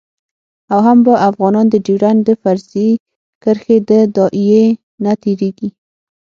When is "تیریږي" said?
5.21-5.69